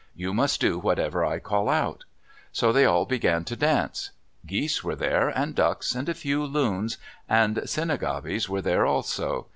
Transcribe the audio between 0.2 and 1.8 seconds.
must do whatever I call